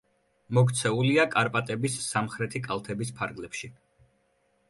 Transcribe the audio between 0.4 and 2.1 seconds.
მოქცეულია კარპატების